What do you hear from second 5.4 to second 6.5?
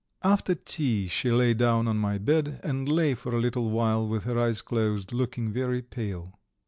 very pale.